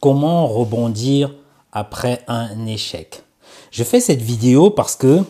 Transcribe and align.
Comment 0.00 0.46
rebondir 0.46 1.34
après 1.72 2.22
un 2.26 2.66
échec? 2.66 3.22
Je 3.70 3.84
fais 3.84 4.00
cette 4.00 4.22
vidéo 4.22 4.70
parce 4.70 4.96
que 4.96 5.20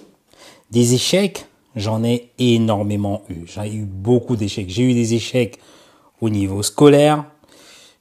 des 0.71 0.95
échecs, 0.95 1.47
j'en 1.75 2.05
ai 2.05 2.31
énormément 2.39 3.23
eu. 3.29 3.47
J'ai 3.47 3.75
eu 3.75 3.85
beaucoup 3.85 4.37
d'échecs. 4.37 4.71
J'ai 4.71 4.85
eu 4.85 4.95
des 4.95 5.15
échecs 5.15 5.59
au 6.21 6.31
niveau 6.31 6.63
scolaire, 6.63 7.25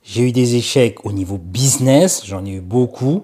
j'ai 0.03 0.27
eu 0.27 0.31
des 0.31 0.55
échecs 0.55 1.05
au 1.05 1.11
niveau 1.11 1.39
business, 1.39 2.21
j'en 2.25 2.45
ai 2.45 2.51
eu 2.51 2.61
beaucoup, 2.61 3.23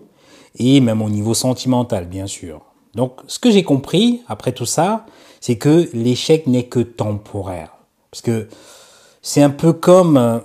et 0.55 0.79
même 0.79 1.03
au 1.03 1.09
niveau 1.09 1.35
sentimental, 1.35 2.07
bien 2.07 2.25
sûr. 2.25 2.61
Donc, 2.95 3.19
ce 3.27 3.37
que 3.37 3.51
j'ai 3.51 3.63
compris 3.63 4.21
après 4.27 4.53
tout 4.53 4.65
ça, 4.65 5.05
c'est 5.39 5.57
que 5.57 5.87
l'échec 5.93 6.47
n'est 6.47 6.65
que 6.65 6.79
temporaire. 6.79 7.75
Parce 8.09 8.21
que 8.21 8.47
c'est 9.21 9.43
un 9.43 9.49
peu 9.49 9.73
comme 9.73 10.17
euh, 10.17 10.39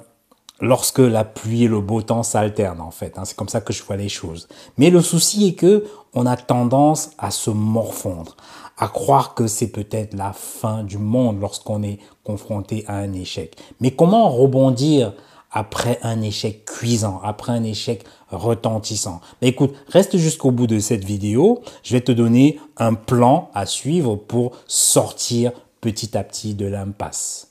lorsque 0.61 0.98
la 0.98 1.24
pluie 1.24 1.64
et 1.64 1.68
le 1.68 1.80
beau 1.80 2.02
temps 2.02 2.22
s'alternent 2.22 2.80
en 2.80 2.90
fait. 2.90 3.18
Hein. 3.18 3.24
C'est 3.24 3.36
comme 3.36 3.48
ça 3.48 3.61
que 3.61 3.72
je 3.72 3.82
vois 3.82 3.96
les 3.96 4.08
choses. 4.08 4.48
Mais 4.79 4.90
le 4.90 5.00
souci 5.00 5.48
est 5.48 5.54
que 5.54 5.85
on 6.12 6.26
a 6.26 6.36
tendance 6.36 7.11
à 7.18 7.30
se 7.30 7.50
morfondre, 7.50 8.36
à 8.76 8.88
croire 8.88 9.35
que 9.35 9.46
c'est 9.46 9.68
peut-être 9.68 10.14
la 10.14 10.32
fin 10.32 10.82
du 10.82 10.99
monde 10.99 11.40
lorsqu'on 11.40 11.82
est 11.82 11.99
confronté 12.25 12.85
à 12.88 12.96
un 12.96 13.12
échec. 13.12 13.57
Mais 13.80 13.93
comment 13.93 14.29
rebondir 14.29 15.12
après 15.52 15.99
un 16.02 16.21
échec 16.22 16.64
cuisant, 16.64 17.21
après 17.24 17.52
un 17.52 17.64
échec 17.64 18.04
retentissant? 18.30 19.21
Mais 19.40 19.49
écoute, 19.49 19.74
reste 19.88 20.16
jusqu'au 20.16 20.50
bout 20.50 20.66
de 20.66 20.79
cette 20.79 21.04
vidéo. 21.04 21.63
Je 21.82 21.93
vais 21.93 22.00
te 22.00 22.13
donner 22.13 22.58
un 22.77 22.94
plan 22.94 23.50
à 23.54 23.66
suivre 23.66 24.16
pour 24.16 24.52
sortir 24.66 25.52
petit 25.80 26.16
à 26.16 26.24
petit 26.24 26.54
de 26.54 26.66
l'impasse. 26.66 27.50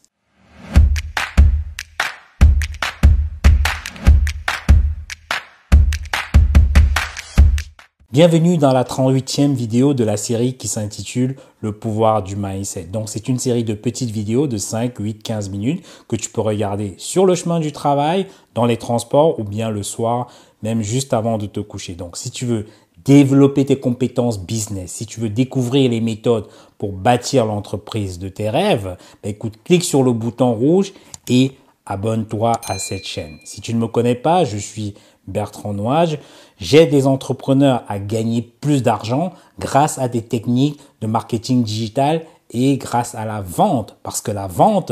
Bienvenue 8.19 8.57
dans 8.57 8.73
la 8.73 8.83
38e 8.83 9.53
vidéo 9.53 9.93
de 9.93 10.03
la 10.03 10.17
série 10.17 10.55
qui 10.55 10.67
s'intitule 10.67 11.37
Le 11.61 11.71
pouvoir 11.71 12.21
du 12.21 12.35
mindset. 12.35 12.83
Donc 12.91 13.07
c'est 13.07 13.29
une 13.29 13.39
série 13.39 13.63
de 13.63 13.73
petites 13.73 14.09
vidéos 14.09 14.45
de 14.45 14.57
5, 14.57 14.93
8, 14.99 15.23
15 15.23 15.49
minutes 15.49 15.85
que 16.09 16.17
tu 16.17 16.29
peux 16.29 16.41
regarder 16.41 16.95
sur 16.97 17.25
le 17.25 17.33
chemin 17.33 17.61
du 17.61 17.71
travail, 17.71 18.27
dans 18.55 18.65
les 18.65 18.75
transports 18.75 19.39
ou 19.39 19.45
bien 19.45 19.69
le 19.69 19.83
soir, 19.83 20.27
même 20.63 20.81
juste 20.81 21.13
avant 21.13 21.37
de 21.37 21.45
te 21.45 21.61
coucher. 21.61 21.93
Donc 21.93 22.17
si 22.17 22.29
tu 22.29 22.45
veux 22.45 22.65
développer 23.05 23.63
tes 23.65 23.79
compétences 23.79 24.37
business, 24.37 24.91
si 24.91 25.05
tu 25.05 25.21
veux 25.21 25.29
découvrir 25.29 25.89
les 25.89 26.01
méthodes 26.01 26.49
pour 26.77 26.91
bâtir 26.91 27.45
l'entreprise 27.45 28.19
de 28.19 28.27
tes 28.27 28.49
rêves, 28.49 28.97
bah 29.23 29.29
écoute, 29.29 29.53
clique 29.63 29.85
sur 29.85 30.03
le 30.03 30.11
bouton 30.11 30.51
rouge 30.51 30.91
et 31.29 31.53
abonne-toi 31.85 32.51
à 32.67 32.79
cette 32.79 33.05
chaîne. 33.05 33.37
Si 33.45 33.61
tu 33.61 33.73
ne 33.73 33.79
me 33.79 33.87
connais 33.87 34.15
pas, 34.15 34.43
je 34.43 34.57
suis 34.57 34.93
Bertrand 35.29 35.73
Noage. 35.73 36.19
J'aide 36.57 36.89
des 36.89 37.07
entrepreneurs 37.07 37.83
à 37.87 37.99
gagner 37.99 38.41
plus 38.41 38.83
d'argent 38.83 39.31
grâce 39.59 39.97
à 39.97 40.07
des 40.07 40.21
techniques 40.21 40.79
de 41.01 41.07
marketing 41.07 41.63
digital 41.63 42.23
et 42.51 42.77
grâce 42.77 43.15
à 43.15 43.25
la 43.25 43.41
vente. 43.41 43.97
Parce 44.03 44.21
que 44.21 44.31
la 44.31 44.47
vente 44.47 44.91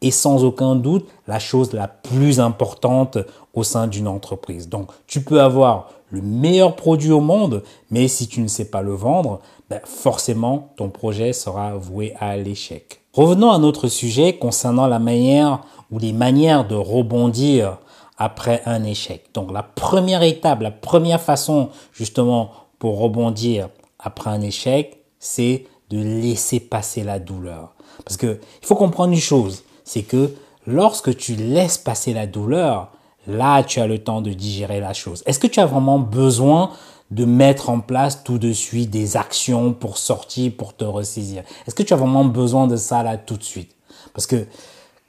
est 0.00 0.10
sans 0.10 0.44
aucun 0.44 0.76
doute 0.76 1.08
la 1.26 1.38
chose 1.38 1.72
la 1.72 1.88
plus 1.88 2.40
importante 2.40 3.18
au 3.54 3.64
sein 3.64 3.86
d'une 3.86 4.08
entreprise. 4.08 4.68
Donc, 4.68 4.90
tu 5.06 5.22
peux 5.22 5.40
avoir 5.40 5.90
le 6.10 6.22
meilleur 6.22 6.76
produit 6.76 7.10
au 7.10 7.20
monde, 7.20 7.62
mais 7.90 8.08
si 8.08 8.28
tu 8.28 8.40
ne 8.40 8.48
sais 8.48 8.64
pas 8.64 8.82
le 8.82 8.92
vendre, 8.92 9.40
ben 9.68 9.80
forcément, 9.84 10.70
ton 10.76 10.88
projet 10.88 11.32
sera 11.32 11.74
voué 11.74 12.14
à 12.18 12.36
l'échec. 12.36 13.02
Revenons 13.12 13.50
à 13.50 13.58
notre 13.58 13.88
sujet 13.88 14.34
concernant 14.34 14.86
la 14.86 14.98
manière 14.98 15.60
ou 15.90 15.98
les 15.98 16.12
manières 16.12 16.66
de 16.66 16.76
rebondir 16.76 17.78
après 18.18 18.62
un 18.66 18.84
échec. 18.84 19.26
Donc 19.32 19.52
la 19.52 19.62
première 19.62 20.22
étape, 20.22 20.60
la 20.60 20.72
première 20.72 21.20
façon 21.20 21.70
justement 21.92 22.50
pour 22.78 22.98
rebondir 22.98 23.68
après 23.98 24.30
un 24.30 24.40
échec, 24.40 25.02
c'est 25.18 25.64
de 25.90 25.98
laisser 25.98 26.60
passer 26.60 27.04
la 27.04 27.18
douleur. 27.18 27.74
Parce 28.04 28.16
que 28.16 28.40
il 28.60 28.66
faut 28.66 28.74
comprendre 28.74 29.12
une 29.12 29.18
chose, 29.18 29.62
c'est 29.84 30.02
que 30.02 30.34
lorsque 30.66 31.16
tu 31.16 31.34
laisses 31.34 31.78
passer 31.78 32.12
la 32.12 32.26
douleur, 32.26 32.90
là 33.26 33.62
tu 33.62 33.80
as 33.80 33.86
le 33.86 33.98
temps 33.98 34.20
de 34.20 34.32
digérer 34.32 34.80
la 34.80 34.92
chose. 34.92 35.22
Est-ce 35.26 35.38
que 35.38 35.46
tu 35.46 35.60
as 35.60 35.66
vraiment 35.66 35.98
besoin 35.98 36.70
de 37.10 37.24
mettre 37.24 37.70
en 37.70 37.80
place 37.80 38.22
tout 38.22 38.38
de 38.38 38.52
suite 38.52 38.90
des 38.90 39.16
actions 39.16 39.72
pour 39.72 39.96
sortir, 39.96 40.52
pour 40.56 40.74
te 40.76 40.84
ressaisir? 40.84 41.42
Est-ce 41.66 41.74
que 41.74 41.82
tu 41.82 41.94
as 41.94 41.96
vraiment 41.96 42.24
besoin 42.24 42.66
de 42.66 42.76
ça 42.76 43.02
là 43.02 43.16
tout 43.16 43.36
de 43.36 43.44
suite? 43.44 43.74
Parce 44.12 44.26
que 44.26 44.46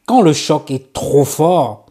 quand 0.05 0.21
le 0.21 0.33
choc 0.33 0.71
est 0.71 0.93
trop 0.93 1.25
fort, 1.25 1.85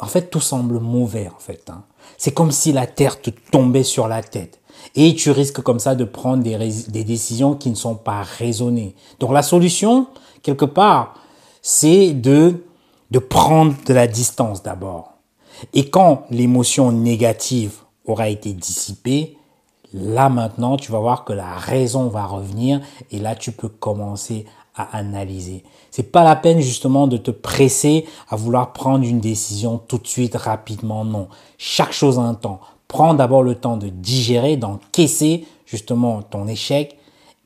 en 0.00 0.06
fait, 0.06 0.30
tout 0.30 0.40
semble 0.40 0.80
mauvais, 0.80 1.28
en 1.28 1.38
fait. 1.38 1.68
Hein. 1.70 1.84
C'est 2.16 2.32
comme 2.32 2.50
si 2.50 2.72
la 2.72 2.86
terre 2.86 3.20
te 3.20 3.30
tombait 3.30 3.82
sur 3.82 4.08
la 4.08 4.22
tête. 4.22 4.60
Et 4.94 5.14
tu 5.14 5.30
risques 5.30 5.60
comme 5.60 5.78
ça 5.78 5.94
de 5.94 6.04
prendre 6.04 6.42
des, 6.42 6.56
des 6.88 7.04
décisions 7.04 7.54
qui 7.54 7.70
ne 7.70 7.74
sont 7.74 7.96
pas 7.96 8.22
raisonnées. 8.22 8.94
Donc 9.18 9.32
la 9.32 9.42
solution, 9.42 10.06
quelque 10.42 10.64
part, 10.64 11.14
c'est 11.60 12.12
de, 12.12 12.64
de 13.10 13.18
prendre 13.18 13.74
de 13.86 13.92
la 13.92 14.06
distance 14.06 14.62
d'abord. 14.62 15.12
Et 15.74 15.90
quand 15.90 16.24
l'émotion 16.30 16.92
négative 16.92 17.74
aura 18.06 18.28
été 18.28 18.54
dissipée, 18.54 19.36
là 19.92 20.30
maintenant, 20.30 20.76
tu 20.76 20.90
vas 20.92 21.00
voir 21.00 21.24
que 21.24 21.34
la 21.34 21.54
raison 21.56 22.08
va 22.08 22.24
revenir 22.24 22.80
et 23.10 23.18
là, 23.18 23.34
tu 23.34 23.52
peux 23.52 23.68
commencer 23.68 24.46
à 24.74 24.96
analyser. 24.96 25.64
C'est 25.90 26.12
pas 26.12 26.24
la 26.24 26.36
peine 26.36 26.60
justement 26.60 27.06
de 27.06 27.16
te 27.16 27.30
presser 27.30 28.06
à 28.28 28.36
vouloir 28.36 28.72
prendre 28.72 29.04
une 29.04 29.20
décision 29.20 29.78
tout 29.78 29.98
de 29.98 30.06
suite, 30.06 30.36
rapidement. 30.36 31.04
Non. 31.04 31.28
Chaque 31.58 31.92
chose 31.92 32.18
a 32.18 32.22
un 32.22 32.34
temps. 32.34 32.60
Prends 32.88 33.14
d'abord 33.14 33.42
le 33.42 33.54
temps 33.54 33.76
de 33.76 33.88
digérer, 33.88 34.56
d'encaisser 34.56 35.46
justement 35.66 36.22
ton 36.22 36.48
échec 36.48 36.96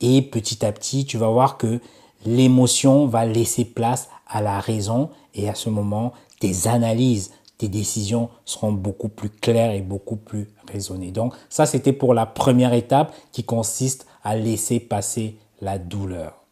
et 0.01 0.21
petit 0.21 0.65
à 0.65 0.71
petit, 0.71 1.05
tu 1.05 1.17
vas 1.17 1.29
voir 1.29 1.57
que 1.57 1.79
l'émotion 2.25 3.05
va 3.07 3.25
laisser 3.25 3.65
place 3.65 4.09
à 4.27 4.41
la 4.41 4.59
raison 4.59 5.09
et 5.33 5.47
à 5.49 5.55
ce 5.55 5.69
moment, 5.69 6.13
tes 6.39 6.67
analyses, 6.67 7.31
tes 7.57 7.67
décisions 7.67 8.29
seront 8.43 8.71
beaucoup 8.71 9.09
plus 9.09 9.29
claires 9.29 9.71
et 9.71 9.81
beaucoup 9.81 10.17
plus 10.17 10.49
raisonnées. 10.71 11.11
Donc 11.11 11.33
ça, 11.49 11.65
c'était 11.65 11.93
pour 11.93 12.13
la 12.13 12.25
première 12.25 12.73
étape 12.73 13.13
qui 13.31 13.43
consiste 13.43 14.05
à 14.23 14.35
laisser 14.35 14.79
passer 14.79 15.37
la 15.61 15.77
douleur. 15.77 16.44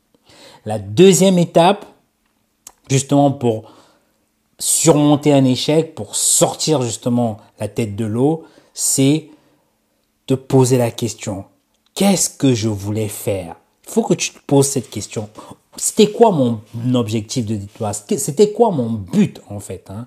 La 0.65 0.79
deuxième 0.79 1.37
étape, 1.37 1.85
justement 2.89 3.31
pour 3.31 3.71
surmonter 4.59 5.33
un 5.33 5.45
échec, 5.45 5.95
pour 5.95 6.15
sortir 6.15 6.81
justement 6.81 7.37
la 7.59 7.67
tête 7.67 7.95
de 7.95 8.05
l'eau, 8.05 8.45
c'est 8.73 9.29
de 10.27 10.35
poser 10.35 10.77
la 10.77 10.91
question. 10.91 11.45
Qu'est-ce 11.95 12.29
que 12.29 12.53
je 12.53 12.69
voulais 12.69 13.09
faire? 13.09 13.55
Il 13.85 13.91
faut 13.91 14.03
que 14.03 14.13
tu 14.13 14.31
te 14.31 14.39
poses 14.47 14.67
cette 14.67 14.89
question. 14.89 15.29
C'était 15.75 16.11
quoi 16.11 16.31
mon 16.31 16.61
objectif 16.93 17.45
de 17.45 17.55
départ 17.55 17.93
C'était 17.95 18.51
quoi 18.51 18.71
mon 18.71 18.91
but 18.91 19.41
en 19.49 19.59
fait 19.59 19.89
hein? 19.89 20.05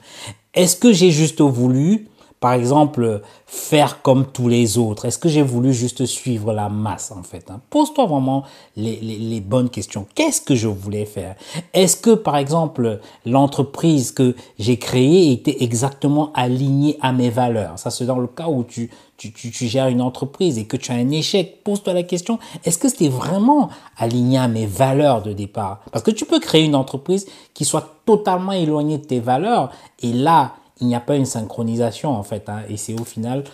Est-ce 0.55 0.77
que 0.77 0.93
j'ai 0.93 1.11
juste 1.11 1.43
voulu 1.43 2.09
par 2.47 2.53
exemple, 2.53 3.23
faire 3.45 4.03
comme 4.03 4.25
tous 4.27 4.47
les 4.47 4.79
autres? 4.79 5.07
Est-ce 5.07 5.19
que 5.19 5.29
j'ai 5.29 5.43
voulu 5.43 5.73
juste 5.73 6.07
suivre 6.07 6.53
la 6.53 6.69
masse 6.69 7.11
en 7.11 7.25
fait 7.25 7.51
hein? 7.51 7.61
Pose-toi 7.71 8.07
vraiment 8.07 8.45
les, 8.77 9.01
les, 9.01 9.41
bonnes 9.41 9.69
questions. 9.69 10.07
Qu'est-ce 10.15 10.41
que 10.41 10.55
je 10.55 10.69
voulais 10.69 11.07
faire? 11.07 11.35
Est-ce 11.75 11.97
que 11.97 12.15
par 12.15 12.37
exemple 12.37 13.01
l'entreprise 13.25 14.13
que 14.13 14.37
j'ai 14.61 14.79
créée 14.79 15.33
était 15.33 15.65
exactement 15.65 16.33
alignée 16.35 16.97
à 17.01 17.11
mes 17.11 17.31
valeurs? 17.31 17.81
Ça 17.81 17.91
c'est 17.91 18.07
dans 18.07 18.21
le 18.21 18.29
cas 18.29 18.47
où 18.47 18.63
tu, 18.63 18.91
tu, 19.17 19.33
tu, 19.33 19.51
tu, 19.51 19.67
gères 19.67 19.89
une 19.89 20.01
entreprise 20.01 20.57
et 20.57 20.67
que 20.67 20.77
tu 20.77 20.93
as 20.93 20.95
un 20.95 21.11
échec. 21.11 21.65
Pose-toi 21.65 21.95
la 21.95 22.05
question, 22.05 22.39
est-ce 22.65 22.79
que 22.79 22.89
c'était 22.89 23.09
vraiment 23.09 23.71
aligné 23.99 24.39
à 24.39 24.47
mes 24.47 24.67
valeurs 24.67 25.21
de 25.21 25.33
départ? 25.33 25.81
Parce 25.91 26.05
que 26.05 26.13
tu 26.13 26.27
peux 26.27 26.39
créer 26.39 26.63
une 26.63 26.77
entreprise 26.77 27.27
qui 27.55 27.65
soit 27.65 27.97
totalement 28.05 28.53
éloignée 28.53 28.99
de 28.99 29.05
tes 29.05 29.19
valeurs 29.19 29.73
et 30.01 30.13
là, 30.13 30.53
il 30.81 30.87
n'y 30.87 30.95
a 30.95 31.01
pas 31.01 31.17
une 31.17 31.27
synchronisation 31.27 32.11
en 32.11 32.23
fait. 32.23 32.49
Hein, 32.49 32.63
et 32.69 32.77
c'est 32.77 32.99
au 32.99 33.05
final, 33.05 33.45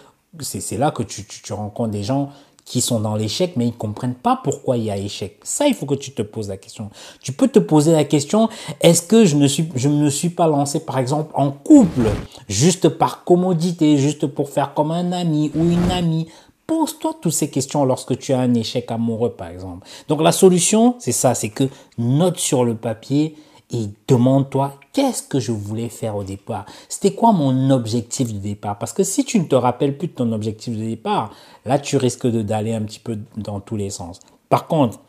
c'est 0.41 0.79
là 0.79 0.91
que 0.91 1.02
tu, 1.02 1.25
tu, 1.25 1.52
rencontres 1.52 1.91
des 1.91 2.02
gens 2.02 2.31
qui 2.64 2.81
sont 2.81 3.00
dans 3.00 3.17
l'échec, 3.17 3.55
mais 3.56 3.67
ils 3.67 3.73
ne 3.73 3.76
comprennent 3.76 4.14
pas 4.14 4.41
pourquoi 4.43 4.76
il 4.76 4.85
y 4.85 4.91
a 4.91 4.97
échec. 4.97 5.41
Ça, 5.43 5.67
il 5.67 5.75
faut 5.75 5.87
que 5.87 5.94
tu 5.94 6.12
te 6.12 6.23
poses 6.23 6.49
la 6.49 6.56
question. 6.56 6.91
Tu 7.20 7.32
peux 7.32 7.49
te 7.49 7.58
poser 7.58 7.93
la 7.93 8.05
question, 8.05 8.49
est-ce 8.81 9.02
que 9.02 9.25
je 9.25 9.37
ne 9.37 9.49
suis, 9.49 9.69
je 9.75 9.88
me 9.88 10.08
suis 10.11 10.31
pas 10.31 10.47
lancé, 10.47 10.81
par 10.81 10.99
exemple, 10.99 11.32
en 11.35 11.50
couple, 11.50 12.08
juste 12.49 12.88
par 12.88 13.25
commodité, 13.25 13.99
juste 13.99 14.26
pour 14.26 14.49
faire 14.49 14.75
comme 14.75 14.93
un 14.93 15.12
ami 15.12 15.50
ou 15.56 15.64
une 15.64 15.91
amie? 15.91 16.29
Pose-toi 16.67 17.17
toutes 17.20 17.32
ces 17.32 17.50
questions 17.50 17.85
lorsque 17.85 18.17
tu 18.17 18.32
as 18.32 18.38
un 18.38 18.55
échec 18.55 18.91
amoureux, 18.91 19.32
par 19.32 19.49
exemple. 19.49 19.87
Donc 20.08 20.23
la 20.23 20.32
solution, 20.32 20.94
c'est 21.00 21.12
ça, 21.12 21.35
c'est 21.35 21.50
que 21.50 21.64
note 21.99 22.38
sur 22.38 22.64
le 22.64 22.76
papier 22.76 23.35
et 23.73 23.89
demande-toi 24.07 24.79
qu'est-ce 24.93 25.23
que 25.23 25.41
je 25.41 25.51
voulais 25.51 25.89
faire 25.89 26.17
au 26.17 26.25
départ? 26.25 26.67
C'était 26.89 27.15
quoi 27.15 27.33
mon 27.33 27.71
objectif 27.71 28.33
de 28.33 28.39
départ? 28.39 28.79
Parce 28.79 28.93
que 28.93 29.03
si 29.03 29.25
tu 29.25 29.39
ne 29.39 29.45
te 29.45 29.55
rappelles 29.55 29.97
plus 29.97 30.09
de 30.09 30.13
ton 30.13 30.31
objectif 30.33 30.77
de 30.77 30.85
départ, 30.85 31.33
là 31.65 31.79
tu 31.79 31.97
risques 31.97 32.27
d'aller 32.27 32.75
un 32.75 32.83
petit 32.83 33.01
peu 33.01 33.19
dans 33.37 33.61
tous 33.61 33.77
les 33.77 33.91
sens. 33.91 34.21
Par 34.49 34.67
contre, 34.67 35.01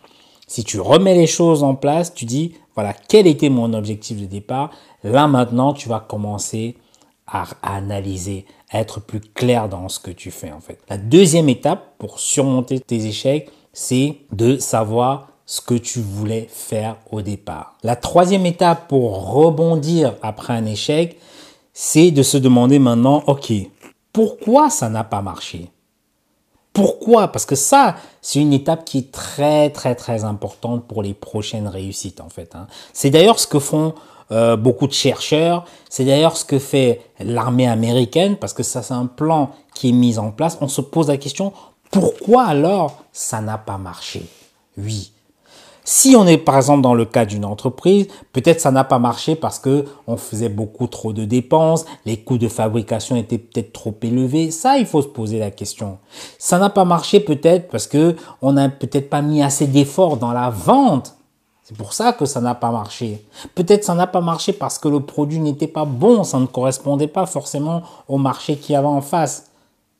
si 0.47 0.63
tu 0.63 0.79
remets 0.79 1.15
les 1.15 1.27
choses 1.27 1.63
en 1.63 1.75
place, 1.75 2.13
tu 2.13 2.25
dis 2.25 2.55
voilà, 2.75 2.93
quel 2.93 3.27
était 3.27 3.49
mon 3.49 3.73
objectif 3.73 4.19
de 4.19 4.25
départ? 4.25 4.71
Là 5.03 5.27
maintenant, 5.27 5.73
tu 5.73 5.89
vas 5.89 5.99
commencer 5.99 6.77
à 7.27 7.45
analyser 7.61 8.45
être 8.71 8.99
plus 8.99 9.21
clair 9.21 9.69
dans 9.69 9.89
ce 9.89 9.99
que 9.99 10.11
tu 10.11 10.31
fais 10.31 10.51
en 10.51 10.59
fait. 10.59 10.79
La 10.89 10.97
deuxième 10.97 11.49
étape 11.49 11.95
pour 11.97 12.19
surmonter 12.19 12.79
tes 12.79 13.05
échecs, 13.05 13.51
c'est 13.71 14.17
de 14.31 14.57
savoir 14.57 15.29
ce 15.53 15.61
que 15.61 15.75
tu 15.75 15.99
voulais 15.99 16.47
faire 16.51 16.95
au 17.11 17.21
départ. 17.21 17.75
La 17.83 17.95
troisième 17.95 18.47
étape 18.47 18.87
pour 18.87 19.33
rebondir 19.33 20.15
après 20.23 20.51
un 20.51 20.65
échec, 20.65 21.19
c'est 21.73 22.09
de 22.09 22.23
se 22.23 22.37
demander 22.37 22.79
maintenant, 22.79 23.23
OK, 23.27 23.53
pourquoi 24.11 24.71
ça 24.71 24.89
n'a 24.89 25.03
pas 25.03 25.21
marché? 25.21 25.69
Pourquoi? 26.73 27.27
Parce 27.27 27.45
que 27.45 27.53
ça, 27.53 27.97
c'est 28.19 28.39
une 28.39 28.51
étape 28.51 28.83
qui 28.83 28.97
est 28.97 29.11
très, 29.11 29.69
très, 29.69 29.93
très 29.93 30.23
importante 30.23 30.87
pour 30.87 31.03
les 31.03 31.13
prochaines 31.13 31.67
réussites, 31.67 32.19
en 32.19 32.29
fait. 32.29 32.55
Hein. 32.55 32.65
C'est 32.91 33.11
d'ailleurs 33.11 33.39
ce 33.39 33.45
que 33.45 33.59
font 33.59 33.93
euh, 34.31 34.55
beaucoup 34.55 34.87
de 34.87 34.93
chercheurs. 34.93 35.65
C'est 35.87 36.05
d'ailleurs 36.05 36.35
ce 36.35 36.45
que 36.45 36.57
fait 36.57 37.01
l'armée 37.19 37.67
américaine, 37.67 38.37
parce 38.37 38.53
que 38.53 38.63
ça, 38.63 38.81
c'est 38.81 38.95
un 38.95 39.05
plan 39.05 39.51
qui 39.75 39.89
est 39.89 39.91
mis 39.91 40.17
en 40.17 40.31
place. 40.31 40.57
On 40.61 40.67
se 40.67 40.81
pose 40.81 41.09
la 41.09 41.17
question, 41.17 41.53
pourquoi 41.91 42.45
alors 42.45 43.03
ça 43.11 43.39
n'a 43.39 43.59
pas 43.59 43.77
marché? 43.77 44.25
Oui. 44.79 45.12
Si 45.85 46.15
on 46.15 46.25
est 46.27 46.37
par 46.37 46.55
exemple 46.55 46.81
dans 46.81 46.93
le 46.93 47.05
cas 47.05 47.25
d'une 47.25 47.43
entreprise, 47.43 48.07
peut-être 48.31 48.61
ça 48.61 48.71
n'a 48.71 48.85
pas 48.85 48.99
marché 48.99 49.35
parce 49.35 49.59
que 49.59 49.85
on 50.07 50.15
faisait 50.15 50.49
beaucoup 50.49 50.87
trop 50.87 51.11
de 51.11 51.25
dépenses, 51.25 51.85
les 52.05 52.17
coûts 52.17 52.37
de 52.37 52.47
fabrication 52.47 53.17
étaient 53.17 53.37
peut-être 53.37 53.73
trop 53.73 53.93
élevés. 54.01 54.49
Ça, 54.51 54.77
il 54.77 54.85
faut 54.85 55.01
se 55.01 55.07
poser 55.07 55.39
la 55.39 55.51
question. 55.51 55.97
Ça 56.39 56.57
n'a 56.57 56.69
pas 56.69 56.85
marché 56.85 57.19
peut-être 57.19 57.67
parce 57.69 57.87
que 57.87 58.15
on 58.41 58.53
n'a 58.53 58.69
peut-être 58.69 59.09
pas 59.09 59.21
mis 59.21 59.43
assez 59.43 59.67
d'efforts 59.67 60.17
dans 60.17 60.31
la 60.31 60.49
vente. 60.49 61.15
C'est 61.63 61.77
pour 61.77 61.93
ça 61.93 62.13
que 62.13 62.25
ça 62.25 62.39
n'a 62.39 62.55
pas 62.55 62.71
marché. 62.71 63.25
Peut-être 63.55 63.83
ça 63.83 63.93
n'a 63.93 64.07
pas 64.07 64.21
marché 64.21 64.53
parce 64.53 64.77
que 64.77 64.87
le 64.87 65.01
produit 65.01 65.39
n'était 65.39 65.67
pas 65.67 65.85
bon, 65.85 66.23
ça 66.23 66.39
ne 66.39 66.45
correspondait 66.45 67.07
pas 67.07 67.25
forcément 67.25 67.83
au 68.07 68.17
marché 68.17 68.57
qu'il 68.57 68.73
y 68.73 68.75
avait 68.75 68.87
en 68.87 69.01
face. 69.01 69.47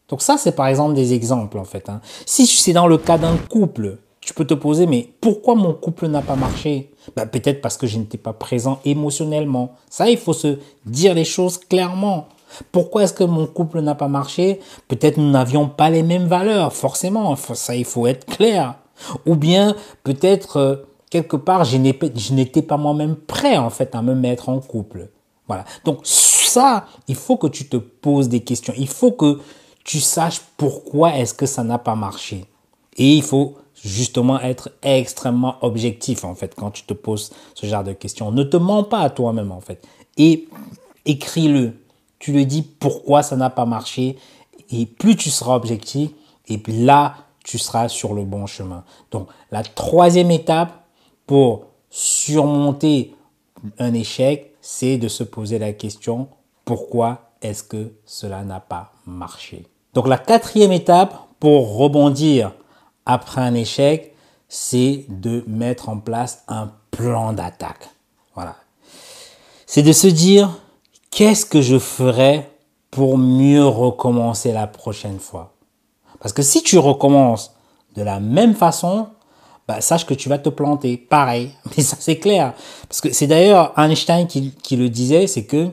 Donc 0.10 0.22
ça, 0.22 0.38
c'est 0.38 0.52
par 0.54 0.68
exemple 0.68 0.94
des 0.94 1.14
exemples 1.14 1.58
en 1.58 1.64
fait. 1.64 1.90
Hein. 1.90 2.02
Si 2.26 2.46
c'est 2.46 2.74
dans 2.74 2.88
le 2.88 2.98
cas 2.98 3.18
d'un 3.18 3.38
couple, 3.38 3.98
tu 4.26 4.34
peux 4.34 4.46
te 4.46 4.54
poser, 4.54 4.86
mais 4.86 5.10
pourquoi 5.22 5.56
mon 5.56 5.74
couple 5.74 6.08
n'a 6.08 6.22
pas 6.22 6.36
marché? 6.36 6.92
Bah, 7.16 7.26
Peut-être 7.26 7.62
parce 7.62 7.78
que 7.78 7.88
je 7.88 7.98
n'étais 7.98 8.18
pas 8.18 8.34
présent 8.34 8.80
émotionnellement. 8.86 9.76
Ça, 9.90 10.10
il 10.10 10.18
faut 10.18 10.34
se 10.34 10.60
dire 10.86 11.14
les 11.14 11.26
choses 11.26 11.58
clairement. 11.58 12.28
Pourquoi 12.72 13.04
est-ce 13.04 13.14
que 13.14 13.24
mon 13.24 13.48
couple 13.48 13.82
n'a 13.82 13.96
pas 13.96 14.08
marché? 14.08 14.60
Peut-être 14.88 15.18
nous 15.18 15.30
n'avions 15.30 15.68
pas 15.68 15.90
les 15.90 16.04
mêmes 16.04 16.28
valeurs, 16.28 16.74
forcément. 16.74 17.36
Ça, 17.36 17.76
il 17.76 17.86
faut 17.86 18.08
être 18.08 18.26
clair. 18.26 18.76
Ou 19.26 19.36
bien 19.36 19.76
peut-être 20.04 20.58
euh, 20.58 20.76
quelque 21.10 21.36
part, 21.36 21.66
je 21.66 21.78
n'étais 21.78 22.62
pas 22.62 22.78
moi-même 22.78 23.16
prêt 23.16 23.58
en 23.58 23.70
fait 23.70 23.96
à 23.96 24.02
me 24.02 24.16
mettre 24.16 24.50
en 24.50 24.60
couple. 24.60 25.10
Voilà. 25.48 25.66
Donc 25.84 26.00
ça, 26.04 26.86
il 27.08 27.16
faut 27.16 27.38
que 27.38 27.48
tu 27.48 27.68
te 27.68 27.78
poses 27.78 28.30
des 28.30 28.42
questions. 28.42 28.74
Il 28.78 28.88
faut 28.88 29.12
que 29.12 29.40
tu 29.84 30.00
saches 30.00 30.42
pourquoi 30.58 31.18
est-ce 31.18 31.34
que 31.34 31.46
ça 31.46 31.64
n'a 31.64 31.78
pas 31.78 31.96
marché. 31.96 32.46
Et 32.96 33.16
il 33.16 33.24
faut 33.24 33.58
justement 33.84 34.40
être 34.40 34.72
extrêmement 34.82 35.56
objectif 35.62 36.24
en 36.24 36.36
fait 36.36 36.56
quand 36.56 36.72
tu 36.72 36.84
te 36.84 36.94
poses 36.94 37.32
ce 37.54 37.66
genre 37.66 37.84
de 37.84 37.94
questions. 37.94 38.32
Ne 38.32 38.44
te 38.44 38.58
mens 38.58 38.84
pas 38.84 39.00
à 39.00 39.10
toi-même 39.10 39.52
en 39.52 39.62
fait. 39.62 39.86
Et 40.18 40.48
écris-le. 41.06 41.74
Tu 42.20 42.32
le 42.32 42.46
dis 42.46 42.62
pourquoi 42.62 43.24
ça 43.24 43.36
n'a 43.36 43.50
pas 43.50 43.66
marché. 43.66 44.18
Et 44.72 44.86
plus 44.86 45.16
tu 45.16 45.30
seras 45.30 45.56
objectif, 45.56 46.12
et 46.48 46.62
là, 46.68 47.16
tu 47.44 47.58
seras 47.58 47.90
sur 47.90 48.14
le 48.14 48.24
bon 48.24 48.48
chemin. 48.48 48.84
Donc 49.12 49.28
la 49.52 49.62
troisième 49.64 50.32
étape, 50.32 50.84
pour 51.28 51.66
surmonter 51.90 53.14
un 53.80 53.94
échec, 53.94 54.56
c'est 54.62 54.98
de 54.98 55.08
se 55.08 55.24
poser 55.24 55.60
la 55.60 55.74
question 55.74 56.28
pourquoi 56.66 57.32
est-ce 57.42 57.64
que 57.64 57.94
cela 58.06 58.44
n'a 58.44 58.60
pas 58.60 58.94
marché? 59.06 59.68
Donc 59.94 60.08
la 60.08 60.18
quatrième 60.18 60.72
étape 60.72 61.14
pour 61.40 61.76
rebondir 61.76 62.54
après 63.06 63.42
un 63.42 63.54
échec, 63.54 64.16
c'est 64.48 65.06
de 65.10 65.44
mettre 65.48 65.90
en 65.90 65.98
place 65.98 66.44
un 66.48 66.72
plan 66.92 67.34
d'attaque. 67.34 67.90
Voilà. 68.36 68.56
C'est 69.66 69.82
de 69.82 69.92
se 69.92 70.08
dire 70.08 70.50
qu'est-ce 71.10 71.46
que 71.46 71.62
je 71.62 71.80
ferais 71.80 72.50
pour 72.92 73.18
mieux 73.18 73.66
recommencer 73.66 74.52
la 74.52 74.68
prochaine 74.68 75.20
fois? 75.20 75.54
Parce 76.20 76.34
que 76.34 76.42
si 76.42 76.62
tu 76.64 76.78
recommences 76.78 77.56
de 77.96 78.04
la 78.04 78.20
même 78.20 78.56
façon, 78.56 79.08
bah, 79.68 79.82
sache 79.82 80.06
que 80.06 80.14
tu 80.14 80.30
vas 80.30 80.38
te 80.38 80.50
planter. 80.50 80.98
Pareil. 80.98 81.52
Mais 81.78 81.84
ça, 81.84 81.98
c'est 82.00 82.20
clair. 82.20 82.54
Parce 82.88 83.02
que 83.02 83.12
c'est 83.12 83.28
d'ailleurs 83.28 83.74
Einstein 83.78 84.28
qui, 84.28 84.52
qui 84.52 84.76
le 84.76 84.90
disait, 84.90 85.28
c'est 85.28 85.46
que 85.46 85.70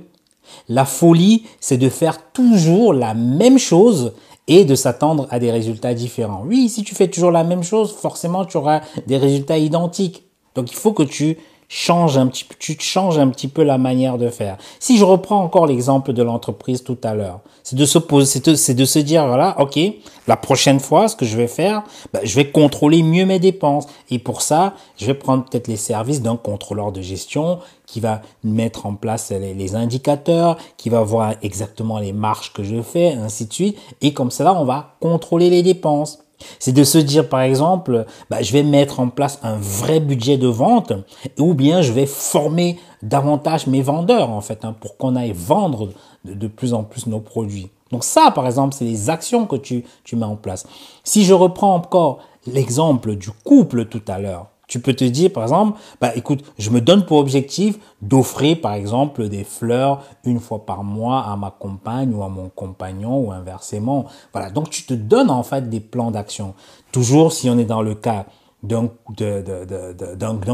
la 0.68 0.84
folie, 0.84 1.46
c'est 1.60 1.78
de 1.78 1.88
faire 1.88 2.32
toujours 2.32 2.92
la 2.92 3.14
même 3.14 3.58
chose 3.58 4.14
et 4.50 4.64
de 4.64 4.74
s'attendre 4.74 5.28
à 5.30 5.38
des 5.38 5.52
résultats 5.52 5.94
différents. 5.94 6.42
Oui, 6.44 6.68
si 6.68 6.82
tu 6.82 6.96
fais 6.96 7.08
toujours 7.08 7.30
la 7.30 7.44
même 7.44 7.62
chose, 7.62 7.92
forcément, 7.92 8.44
tu 8.44 8.56
auras 8.56 8.80
des 9.06 9.16
résultats 9.16 9.56
identiques. 9.56 10.24
Donc, 10.56 10.72
il 10.72 10.76
faut 10.76 10.92
que 10.92 11.04
tu 11.04 11.38
change 11.72 12.18
un 12.18 12.26
petit, 12.26 12.44
tu 12.58 12.76
changes 12.80 13.20
un 13.20 13.28
petit 13.28 13.46
peu 13.46 13.62
la 13.62 13.78
manière 13.78 14.18
de 14.18 14.28
faire. 14.28 14.58
Si 14.80 14.98
je 14.98 15.04
reprends 15.04 15.40
encore 15.40 15.68
l'exemple 15.68 16.12
de 16.12 16.20
l'entreprise 16.20 16.82
tout 16.82 16.98
à 17.04 17.14
l'heure, 17.14 17.40
c'est 17.62 17.76
de 17.76 17.84
se 17.84 17.98
poser, 17.98 18.40
c'est 18.56 18.74
de, 18.74 18.84
se 18.84 18.98
dire 18.98 19.24
voilà, 19.24 19.54
ok, 19.60 19.78
la 20.26 20.36
prochaine 20.36 20.80
fois, 20.80 21.06
ce 21.06 21.14
que 21.14 21.24
je 21.24 21.36
vais 21.36 21.46
faire, 21.46 21.84
ben, 22.12 22.22
je 22.24 22.34
vais 22.34 22.50
contrôler 22.50 23.04
mieux 23.04 23.24
mes 23.24 23.38
dépenses. 23.38 23.86
Et 24.10 24.18
pour 24.18 24.42
ça, 24.42 24.74
je 24.98 25.06
vais 25.06 25.14
prendre 25.14 25.44
peut-être 25.44 25.68
les 25.68 25.76
services 25.76 26.22
d'un 26.22 26.36
contrôleur 26.36 26.90
de 26.90 27.02
gestion 27.02 27.60
qui 27.86 28.00
va 28.00 28.20
mettre 28.42 28.86
en 28.86 28.94
place 28.94 29.30
les, 29.30 29.54
les, 29.54 29.74
indicateurs, 29.76 30.56
qui 30.76 30.88
va 30.88 31.02
voir 31.02 31.34
exactement 31.42 32.00
les 32.00 32.12
marches 32.12 32.52
que 32.52 32.64
je 32.64 32.82
fais, 32.82 33.12
ainsi 33.12 33.46
de 33.46 33.52
suite. 33.52 33.78
Et 34.00 34.12
comme 34.12 34.32
cela, 34.32 34.54
on 34.54 34.64
va 34.64 34.96
contrôler 34.98 35.50
les 35.50 35.62
dépenses. 35.62 36.18
C'est 36.58 36.72
de 36.72 36.84
se 36.84 36.98
dire, 36.98 37.28
par 37.28 37.40
exemple, 37.40 38.06
bah, 38.30 38.42
je 38.42 38.52
vais 38.52 38.62
mettre 38.62 39.00
en 39.00 39.08
place 39.08 39.38
un 39.42 39.56
vrai 39.56 40.00
budget 40.00 40.36
de 40.36 40.46
vente 40.46 40.92
ou 41.38 41.54
bien 41.54 41.82
je 41.82 41.92
vais 41.92 42.06
former 42.06 42.78
davantage 43.02 43.66
mes 43.66 43.82
vendeurs, 43.82 44.30
en 44.30 44.40
fait, 44.40 44.64
hein, 44.64 44.74
pour 44.78 44.96
qu'on 44.96 45.16
aille 45.16 45.34
vendre 45.34 45.90
de, 46.24 46.48
plus 46.48 46.74
en 46.74 46.84
plus 46.84 47.06
nos 47.06 47.20
produits. 47.20 47.70
Donc 47.90 48.04
ça, 48.04 48.30
par 48.30 48.46
exemple, 48.46 48.74
c'est 48.74 48.84
les 48.84 49.10
actions 49.10 49.46
que 49.46 49.56
tu, 49.56 49.84
tu 50.04 50.16
mets 50.16 50.26
en 50.26 50.36
place. 50.36 50.66
Si 51.02 51.24
je 51.24 51.34
reprends 51.34 51.74
encore 51.74 52.18
l'exemple 52.46 53.16
du 53.16 53.30
couple 53.44 53.86
tout 53.86 54.02
à 54.06 54.18
l'heure, 54.18 54.46
tu 54.70 54.78
peux 54.78 54.94
te 54.94 55.02
dire, 55.04 55.32
par 55.32 55.42
exemple, 55.42 55.78
bah, 56.00 56.12
écoute, 56.14 56.44
je 56.56 56.70
me 56.70 56.80
donne 56.80 57.04
pour 57.04 57.18
objectif 57.18 57.76
d'offrir, 58.02 58.60
par 58.60 58.74
exemple, 58.74 59.28
des 59.28 59.42
fleurs 59.42 60.04
une 60.24 60.38
fois 60.38 60.64
par 60.64 60.84
mois 60.84 61.24
à 61.24 61.34
ma 61.36 61.50
compagne 61.50 62.14
ou 62.14 62.22
à 62.22 62.28
mon 62.28 62.48
compagnon 62.48 63.18
ou 63.18 63.32
inversement. 63.32 64.06
Voilà. 64.32 64.48
Donc, 64.48 64.70
tu 64.70 64.84
te 64.84 64.94
donnes, 64.94 65.28
en 65.28 65.42
fait, 65.42 65.68
des 65.68 65.80
plans 65.80 66.12
d'action. 66.12 66.54
Toujours 66.92 67.32
si 67.32 67.50
on 67.50 67.58
est 67.58 67.64
dans 67.64 67.82
le 67.82 67.96
cas 67.96 68.26
d'un 68.62 68.86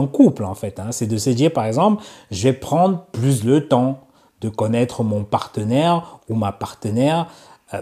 couple, 0.07 0.45
en 0.45 0.55
fait. 0.55 0.81
Hein, 0.81 0.93
c'est 0.93 1.07
de 1.07 1.19
se 1.19 1.29
dire, 1.29 1.53
par 1.53 1.67
exemple, 1.67 2.03
je 2.31 2.43
vais 2.45 2.55
prendre 2.55 3.05
plus 3.13 3.45
le 3.45 3.69
temps 3.69 4.01
de 4.41 4.49
connaître 4.49 5.03
mon 5.05 5.25
partenaire 5.25 6.21
ou 6.31 6.37
ma 6.37 6.53
partenaire 6.53 7.27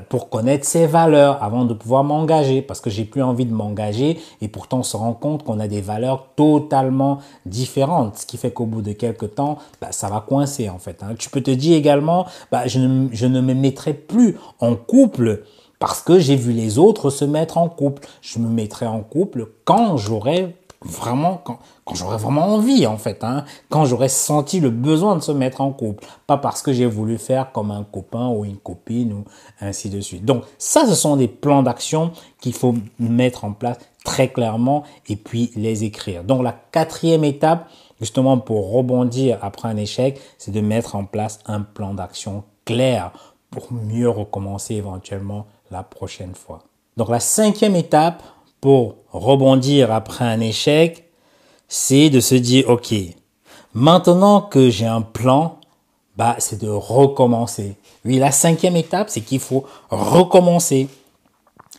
pour 0.08 0.28
connaître 0.28 0.64
ses 0.64 0.86
valeurs 0.86 1.42
avant 1.42 1.64
de 1.64 1.74
pouvoir 1.74 2.04
m'engager 2.04 2.62
parce 2.62 2.80
que 2.80 2.90
j'ai 2.90 3.04
plus 3.04 3.22
envie 3.22 3.46
de 3.46 3.52
m'engager 3.52 4.18
et 4.40 4.48
pourtant 4.48 4.78
on 4.78 4.82
se 4.82 4.96
rend 4.96 5.12
compte 5.12 5.44
qu'on 5.44 5.60
a 5.60 5.68
des 5.68 5.80
valeurs 5.80 6.26
totalement 6.36 7.18
différentes 7.46 8.18
ce 8.18 8.26
qui 8.26 8.36
fait 8.36 8.50
qu'au 8.50 8.66
bout 8.66 8.82
de 8.82 8.92
quelques 8.92 9.34
temps 9.34 9.58
bah, 9.80 9.88
ça 9.90 10.08
va 10.08 10.24
coincer 10.26 10.68
en 10.68 10.78
fait 10.78 11.02
hein. 11.02 11.14
tu 11.18 11.30
peux 11.30 11.42
te 11.42 11.50
dire 11.50 11.76
également 11.76 12.26
bah, 12.50 12.66
je, 12.66 12.78
ne, 12.78 13.08
je 13.12 13.26
ne 13.26 13.40
me 13.40 13.54
mettrai 13.54 13.94
plus 13.94 14.36
en 14.60 14.74
couple 14.74 15.44
parce 15.78 16.02
que 16.02 16.18
j'ai 16.18 16.36
vu 16.36 16.52
les 16.52 16.78
autres 16.78 17.10
se 17.10 17.24
mettre 17.24 17.58
en 17.58 17.68
couple 17.68 18.06
je 18.22 18.38
me 18.38 18.48
mettrai 18.48 18.86
en 18.86 19.00
couple 19.00 19.48
quand 19.64 19.96
j'aurai 19.96 20.54
vraiment 20.84 21.40
quand, 21.44 21.58
quand 21.84 21.94
j'aurais 21.94 22.16
vraiment 22.16 22.54
envie 22.54 22.86
en 22.86 22.98
fait, 22.98 23.24
hein, 23.24 23.44
quand 23.70 23.84
j'aurais 23.84 24.08
senti 24.08 24.60
le 24.60 24.70
besoin 24.70 25.16
de 25.16 25.22
se 25.22 25.32
mettre 25.32 25.60
en 25.60 25.72
couple, 25.72 26.04
pas 26.26 26.36
parce 26.36 26.62
que 26.62 26.72
j'ai 26.72 26.86
voulu 26.86 27.18
faire 27.18 27.52
comme 27.52 27.70
un 27.70 27.84
copain 27.84 28.28
ou 28.28 28.44
une 28.44 28.56
copine 28.56 29.12
ou 29.12 29.24
ainsi 29.60 29.90
de 29.90 30.00
suite. 30.00 30.24
Donc 30.24 30.44
ça, 30.58 30.86
ce 30.86 30.94
sont 30.94 31.16
des 31.16 31.28
plans 31.28 31.62
d'action 31.62 32.12
qu'il 32.40 32.52
faut 32.52 32.74
mettre 32.98 33.44
en 33.44 33.52
place 33.52 33.78
très 34.04 34.28
clairement 34.28 34.84
et 35.08 35.16
puis 35.16 35.50
les 35.56 35.84
écrire. 35.84 36.24
Donc 36.24 36.42
la 36.42 36.52
quatrième 36.52 37.24
étape, 37.24 37.68
justement 38.00 38.38
pour 38.38 38.70
rebondir 38.70 39.38
après 39.42 39.68
un 39.68 39.76
échec, 39.76 40.20
c'est 40.38 40.52
de 40.52 40.60
mettre 40.60 40.94
en 40.94 41.04
place 41.04 41.40
un 41.46 41.62
plan 41.62 41.94
d'action 41.94 42.44
clair 42.64 43.12
pour 43.50 43.72
mieux 43.72 44.08
recommencer 44.08 44.74
éventuellement 44.74 45.46
la 45.70 45.82
prochaine 45.82 46.34
fois. 46.34 46.62
Donc 46.96 47.08
la 47.08 47.20
cinquième 47.20 47.76
étape, 47.76 48.22
pour 48.64 48.94
rebondir 49.12 49.92
après 49.92 50.24
un 50.24 50.40
échec, 50.40 51.04
c'est 51.68 52.08
de 52.08 52.18
se 52.18 52.34
dire, 52.34 52.70
OK, 52.70 52.94
maintenant 53.74 54.40
que 54.40 54.70
j'ai 54.70 54.86
un 54.86 55.02
plan, 55.02 55.60
bah, 56.16 56.36
c'est 56.38 56.62
de 56.62 56.70
recommencer. 56.70 57.76
Oui, 58.06 58.18
la 58.18 58.30
cinquième 58.30 58.76
étape, 58.76 59.10
c'est 59.10 59.20
qu'il 59.20 59.40
faut 59.40 59.66
recommencer. 59.90 60.88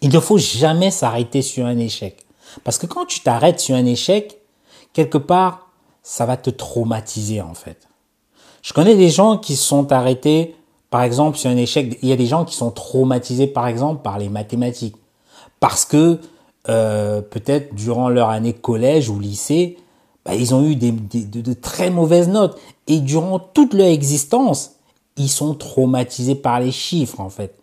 Il 0.01 0.11
ne 0.11 0.19
faut 0.19 0.37
jamais 0.37 0.91
s'arrêter 0.91 1.41
sur 1.41 1.65
un 1.65 1.79
échec. 1.79 2.23
Parce 2.63 2.77
que 2.77 2.85
quand 2.85 3.07
tu 3.07 3.21
t'arrêtes 3.21 3.59
sur 3.59 3.75
un 3.75 3.85
échec, 3.87 4.37
quelque 4.93 5.17
part, 5.17 5.69
ça 6.03 6.27
va 6.27 6.37
te 6.37 6.51
traumatiser, 6.51 7.41
en 7.41 7.55
fait. 7.55 7.87
Je 8.61 8.73
connais 8.73 8.95
des 8.95 9.09
gens 9.09 9.39
qui 9.39 9.55
sont 9.55 9.91
arrêtés 9.91 10.55
Par 10.91 11.01
exemple, 11.01 11.39
sur 11.39 11.49
un 11.49 11.57
échec, 11.57 11.97
il 12.03 12.09
y 12.09 12.13
a 12.13 12.15
des 12.15 12.27
gens 12.27 12.45
qui 12.45 12.55
sont 12.55 12.69
traumatisés, 12.69 13.47
par 13.47 13.65
exemple, 13.65 14.03
par 14.03 14.19
les 14.19 14.29
mathématiques. 14.29 14.95
Parce 15.59 15.83
que 15.83 16.19
euh, 16.67 17.21
peut-être 17.21 17.75
durant 17.75 18.09
leur 18.09 18.29
année 18.29 18.53
collège 18.53 19.09
ou 19.09 19.19
lycée, 19.19 19.77
bah, 20.25 20.33
ils 20.33 20.55
ont 20.55 20.65
eu 20.65 20.75
des, 20.75 20.91
de, 20.91 21.53
très 21.53 21.91
mauvaises 21.91 22.27
notes. 22.27 22.59
Et 22.87 22.99
durant 22.99 23.37
toute 23.39 23.73
leur 23.73 23.87
existence, 23.87 24.71
ils 25.17 25.29
sont 25.29 25.53
traumatisés 25.53 26.35
par 26.35 26.59
les 26.59 26.71
chiffres, 26.71 27.19
en 27.19 27.29
fait. 27.29 27.55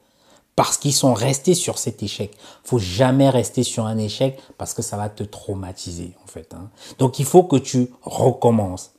Parce 0.54 0.76
qu'ils 0.76 0.92
sont 0.92 1.14
restés 1.14 1.54
sur 1.54 1.78
cet 1.78 2.02
échec. 2.02 2.32
faut 2.62 2.78
jamais 2.78 3.30
rester 3.30 3.62
sur 3.62 3.87
un 3.87 3.99
échec 3.99 4.38
parce 4.59 4.75
que 4.75 4.82
ça 4.82 4.97
va 4.97 5.09
te 5.09 5.25
traumatiser, 5.25 6.12
en 6.23 6.28
fait. 6.28 6.54
Hein. 6.54 6.68
Donc, 6.99 7.18
il 7.18 7.25
faut 7.25 7.42
que 7.42 7.56
tu 7.56 7.88
recommences. 8.02 8.92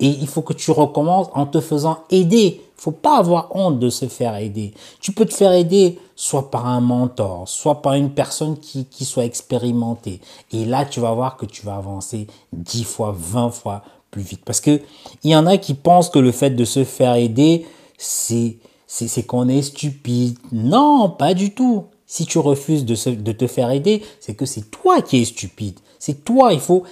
Et 0.00 0.08
il 0.08 0.26
faut 0.26 0.42
que 0.42 0.52
tu 0.52 0.72
recommences 0.72 1.28
en 1.34 1.46
te 1.46 1.60
faisant 1.60 2.00
aider. 2.10 2.62
Faut 2.76 2.92
pas 2.92 3.18
avoir 3.18 3.54
honte 3.54 3.78
de 3.78 3.88
se 3.88 4.08
faire 4.08 4.36
aider. 4.36 4.74
Tu 5.00 5.12
peux 5.12 5.24
te 5.24 5.34
faire 5.34 5.52
aider 5.52 5.98
soit 6.16 6.50
par 6.50 6.66
un 6.66 6.80
mentor, 6.80 7.48
soit 7.48 7.82
par 7.82 7.94
une 7.94 8.10
personne 8.10 8.58
qui, 8.58 8.84
qui 8.86 9.04
soit 9.04 9.24
expérimentée. 9.24 10.20
Et 10.52 10.64
là, 10.64 10.84
tu 10.84 11.00
vas 11.00 11.12
voir 11.12 11.36
que 11.36 11.46
tu 11.46 11.64
vas 11.64 11.76
avancer 11.76 12.26
10 12.52 12.84
fois, 12.84 13.14
20 13.16 13.50
fois 13.50 13.82
plus 14.10 14.22
vite. 14.22 14.42
Parce 14.44 14.60
que 14.60 14.80
il 15.22 15.30
y 15.30 15.36
en 15.36 15.46
a 15.46 15.56
qui 15.56 15.74
pensent 15.74 16.10
que 16.10 16.18
le 16.18 16.32
fait 16.32 16.50
de 16.50 16.64
se 16.64 16.84
faire 16.84 17.14
aider, 17.14 17.66
c'est, 17.98 18.58
c'est, 18.86 19.22
qu'on 19.24 19.48
est 19.48 19.62
stupide. 19.62 20.38
Non, 20.52 21.10
pas 21.10 21.34
du 21.34 21.52
tout. 21.52 21.84
Si 22.06 22.26
tu 22.26 22.38
refuses 22.38 22.84
de, 22.84 23.14
de 23.14 23.32
te 23.32 23.46
faire 23.46 23.70
aider, 23.70 24.02
c'est 24.20 24.34
que 24.34 24.46
c'est 24.46 24.70
toi 24.70 25.02
qui 25.02 25.20
es 25.20 25.24
stupide. 25.24 25.78
C'est 26.06 26.22
toi, 26.22 26.52
il 26.52 26.60
faut, 26.60 26.84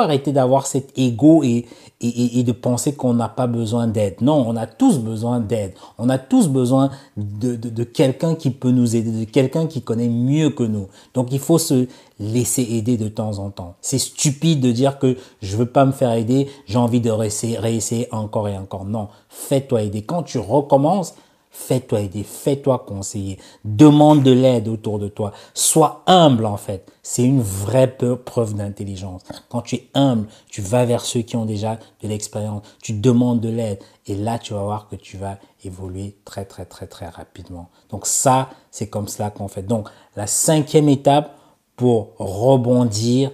arrêter 0.00 0.32
d'avoir 0.32 0.66
cet 0.66 0.98
ego 0.98 1.42
et, 1.42 1.66
et, 2.00 2.42
de 2.44 2.52
penser 2.52 2.94
qu'on 2.94 3.12
n'a 3.12 3.28
pas 3.28 3.46
besoin 3.46 3.88
d'aide. 3.88 4.22
Non, 4.22 4.42
on 4.48 4.56
a 4.56 4.66
tous 4.66 5.00
besoin 5.00 5.38
d'aide. 5.38 5.74
On 5.98 6.08
a 6.08 6.16
tous 6.16 6.48
besoin 6.48 6.88
de, 7.18 7.84
quelqu'un 7.84 8.34
qui 8.34 8.48
peut 8.48 8.70
nous 8.70 8.96
aider, 8.96 9.26
de 9.26 9.30
quelqu'un 9.30 9.66
qui 9.66 9.82
connaît 9.82 10.08
mieux 10.08 10.48
que 10.48 10.62
nous. 10.62 10.86
Donc 11.12 11.30
il 11.30 11.40
faut 11.40 11.58
se 11.58 11.88
laisser 12.18 12.62
aider 12.62 12.96
de 12.96 13.08
temps 13.08 13.38
en 13.38 13.50
temps. 13.50 13.74
C'est 13.82 13.98
stupide 13.98 14.60
de 14.60 14.72
dire 14.72 14.98
que 14.98 15.18
je 15.42 15.58
veux 15.58 15.66
pas 15.66 15.84
me 15.84 15.92
faire 15.92 16.12
aider, 16.12 16.48
j'ai 16.64 16.78
envie 16.78 17.02
de 17.02 17.10
réessayer, 17.10 17.58
réessayer 17.58 18.08
encore 18.12 18.48
et 18.48 18.56
encore. 18.56 18.86
Non, 18.86 19.08
fais-toi 19.28 19.82
aider. 19.82 20.00
Quand 20.00 20.22
tu 20.22 20.38
recommences, 20.38 21.16
Fais-toi 21.56 22.00
aider, 22.00 22.24
fais-toi 22.24 22.84
conseiller, 22.84 23.38
demande 23.64 24.24
de 24.24 24.32
l'aide 24.32 24.66
autour 24.66 24.98
de 24.98 25.06
toi. 25.06 25.32
Sois 25.54 26.02
humble 26.06 26.46
en 26.46 26.56
fait. 26.56 26.90
C'est 27.04 27.22
une 27.22 27.40
vraie 27.40 27.96
preuve 27.96 28.54
d'intelligence. 28.54 29.22
Quand 29.48 29.62
tu 29.62 29.76
es 29.76 29.88
humble, 29.94 30.26
tu 30.48 30.60
vas 30.62 30.84
vers 30.84 31.04
ceux 31.04 31.22
qui 31.22 31.36
ont 31.36 31.44
déjà 31.44 31.78
de 32.02 32.08
l'expérience, 32.08 32.62
tu 32.82 32.92
demandes 32.92 33.40
de 33.40 33.50
l'aide 33.50 33.78
et 34.06 34.16
là 34.16 34.40
tu 34.40 34.52
vas 34.52 34.64
voir 34.64 34.88
que 34.88 34.96
tu 34.96 35.16
vas 35.16 35.38
évoluer 35.62 36.16
très 36.24 36.44
très 36.44 36.64
très 36.64 36.88
très 36.88 37.08
rapidement. 37.08 37.70
Donc 37.88 38.06
ça, 38.06 38.50
c'est 38.72 38.88
comme 38.88 39.06
cela 39.06 39.30
qu'on 39.30 39.46
fait. 39.46 39.62
Donc 39.62 39.88
la 40.16 40.26
cinquième 40.26 40.88
étape 40.88 41.38
pour 41.76 42.14
rebondir 42.18 43.30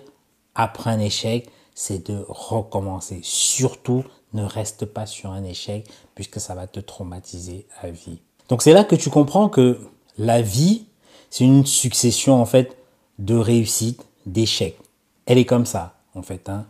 après 0.54 0.90
un 0.90 1.00
échec, 1.00 1.50
c'est 1.74 2.10
de 2.10 2.22
recommencer. 2.28 3.20
Surtout 3.22 4.04
ne 4.32 4.44
reste 4.44 4.86
pas 4.86 5.06
sur 5.06 5.30
un 5.30 5.44
échec 5.44 5.88
puisque 6.14 6.40
ça 6.40 6.54
va 6.54 6.66
te 6.66 6.80
traumatiser 6.80 7.66
à 7.80 7.90
vie. 7.90 8.20
Donc 8.48 8.62
c'est 8.62 8.72
là 8.72 8.84
que 8.84 8.96
tu 8.96 9.10
comprends 9.10 9.48
que 9.48 9.78
la 10.18 10.42
vie, 10.42 10.86
c'est 11.30 11.44
une 11.44 11.66
succession 11.66 12.40
en 12.40 12.46
fait 12.46 12.76
de 13.18 13.36
réussites, 13.36 14.04
d'échecs. 14.26 14.78
Elle 15.26 15.38
est 15.38 15.44
comme 15.44 15.66
ça 15.66 15.94
en 16.14 16.22
fait. 16.22 16.48
Hein. 16.48 16.66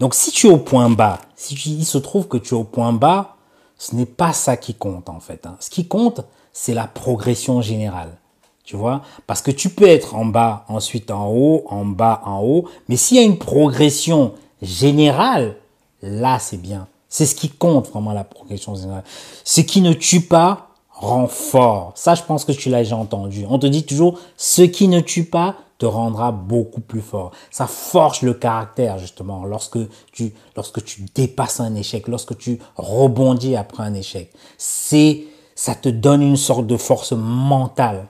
Donc 0.00 0.14
si 0.14 0.30
tu 0.30 0.46
es 0.46 0.50
au 0.50 0.58
point 0.58 0.90
bas, 0.90 1.20
si 1.36 1.54
il 1.54 1.84
se 1.84 1.98
trouve 1.98 2.28
que 2.28 2.36
tu 2.36 2.54
es 2.54 2.58
au 2.58 2.64
point 2.64 2.92
bas, 2.92 3.36
ce 3.76 3.94
n'est 3.94 4.06
pas 4.06 4.32
ça 4.32 4.56
qui 4.56 4.74
compte 4.74 5.08
en 5.08 5.20
fait. 5.20 5.46
Hein. 5.46 5.56
Ce 5.60 5.70
qui 5.70 5.86
compte, 5.88 6.20
c'est 6.52 6.74
la 6.74 6.86
progression 6.86 7.60
générale. 7.60 8.16
Tu 8.64 8.76
vois 8.76 9.02
Parce 9.26 9.42
que 9.42 9.50
tu 9.50 9.68
peux 9.68 9.86
être 9.86 10.14
en 10.14 10.24
bas, 10.24 10.64
ensuite 10.68 11.10
en 11.10 11.28
haut, 11.28 11.64
en 11.68 11.84
bas, 11.84 12.22
en 12.24 12.40
haut. 12.40 12.66
Mais 12.88 12.96
s'il 12.96 13.18
y 13.18 13.20
a 13.20 13.22
une 13.22 13.38
progression 13.38 14.32
générale, 14.62 15.56
là, 16.00 16.38
c'est 16.38 16.56
bien. 16.56 16.88
C'est 17.14 17.26
ce 17.26 17.36
qui 17.36 17.48
compte 17.48 17.90
vraiment 17.90 18.12
la 18.12 18.24
progression 18.24 18.74
générale. 18.74 19.04
Ce 19.44 19.60
qui 19.60 19.82
ne 19.82 19.92
tue 19.92 20.22
pas 20.22 20.70
rend 20.90 21.28
fort. 21.28 21.92
Ça, 21.94 22.16
je 22.16 22.24
pense 22.24 22.44
que 22.44 22.50
tu 22.50 22.70
l'as 22.70 22.82
déjà 22.82 22.96
entendu. 22.96 23.46
On 23.48 23.60
te 23.60 23.68
dit 23.68 23.84
toujours, 23.84 24.18
ce 24.36 24.62
qui 24.62 24.88
ne 24.88 24.98
tue 24.98 25.22
pas 25.22 25.54
te 25.78 25.86
rendra 25.86 26.32
beaucoup 26.32 26.80
plus 26.80 27.02
fort. 27.02 27.30
Ça 27.52 27.68
forge 27.68 28.22
le 28.22 28.34
caractère, 28.34 28.98
justement, 28.98 29.44
lorsque 29.44 29.78
tu, 30.10 30.34
lorsque 30.56 30.82
tu 30.82 31.04
dépasses 31.14 31.60
un 31.60 31.76
échec, 31.76 32.08
lorsque 32.08 32.36
tu 32.36 32.58
rebondis 32.74 33.54
après 33.54 33.84
un 33.84 33.94
échec. 33.94 34.32
C'est, 34.58 35.22
ça 35.54 35.76
te 35.76 35.88
donne 35.88 36.20
une 36.20 36.36
sorte 36.36 36.66
de 36.66 36.76
force 36.76 37.12
mentale. 37.12 38.08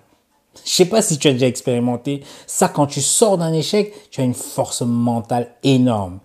Je 0.65 0.71
sais 0.71 0.87
pas 0.87 1.03
si 1.03 1.19
tu 1.19 1.29
as 1.29 1.33
déjà 1.35 1.47
expérimenté 1.47 2.23
ça 2.47 2.69
quand 2.71 2.87
tu 2.87 3.03
sors 3.03 3.37
d'un 3.37 3.53
échec, 3.53 3.93
tu 4.11 4.23
as 4.23 4.25
une 4.25 4.33
force 4.33 4.81
mentale 4.81 5.51
énorme 5.63 6.21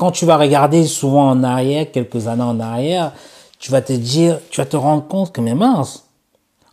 quand 0.00 0.12
tu 0.12 0.24
vas 0.24 0.38
regarder 0.38 0.86
souvent 0.86 1.28
en 1.28 1.42
arrière, 1.42 1.90
quelques 1.92 2.26
années 2.26 2.42
en 2.42 2.58
arrière, 2.58 3.12
tu 3.58 3.70
vas 3.70 3.82
te 3.82 3.92
dire, 3.92 4.40
tu 4.48 4.62
vas 4.62 4.66
te 4.66 4.78
rendre 4.78 5.06
compte 5.06 5.30
que, 5.30 5.42
mais 5.42 5.54
mince, 5.54 6.06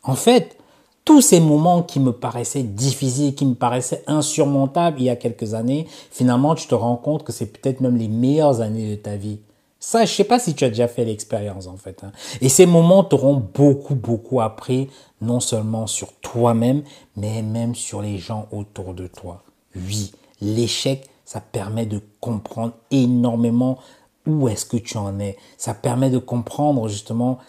en 0.01 0.15
fait, 0.15 0.55
tous 1.03 1.19
ces 1.19 1.41
moments 1.41 1.83
qui 1.83 1.99
me 1.99 2.13
paraissaient 2.13 2.63
difficiles, 2.63 3.35
qui 3.35 3.45
me 3.45 3.53
paraissaient 3.53 4.01
insurmontables 4.07 5.01
il 5.01 5.07
y 5.07 5.09
a 5.09 5.17
quelques 5.17 5.55
années, 5.55 5.87
finalement, 6.09 6.55
tu 6.55 6.67
te 6.67 6.75
rends 6.75 6.95
compte 6.95 7.25
que 7.25 7.33
c'est 7.33 7.47
peut-être 7.47 7.81
même 7.81 7.97
les 7.97 8.07
meilleures 8.07 8.61
années 8.61 8.91
de 8.91 8.95
ta 8.95 9.17
vie. 9.17 9.39
Ça, 9.77 10.05
je 10.05 10.13
sais 10.13 10.23
pas 10.23 10.39
si 10.39 10.55
tu 10.55 10.63
as 10.63 10.69
déjà 10.69 10.87
fait 10.87 11.03
l'expérience, 11.03 11.67
en 11.67 11.75
fait. 11.75 12.05
Hein. 12.05 12.13
Et 12.39 12.47
ces 12.47 12.65
moments 12.65 13.03
t'auront 13.03 13.43
beaucoup, 13.53 13.95
beaucoup 13.95 14.39
appris, 14.39 14.87
non 15.19 15.41
seulement 15.41 15.85
sur 15.85 16.13
toi-même, 16.21 16.81
mais 17.17 17.41
même 17.41 17.75
sur 17.75 18.01
les 18.01 18.19
gens 18.19 18.47
autour 18.53 18.93
de 18.93 19.07
toi. 19.07 19.43
Oui, 19.75 20.13
l'échec, 20.39 21.09
ça 21.27 21.41
permet 21.41 21.85
de 21.85 22.01
comprendre 22.21 22.71
énormément 22.89 23.79
où 24.25 24.47
est-ce 24.47 24.65
que 24.65 24.77
tu 24.77 24.95
en 24.95 25.19
es. 25.19 25.35
Ça 25.57 25.73
permet 25.73 26.09
de 26.09 26.19
comprendre 26.19 26.87
justement 26.87 27.39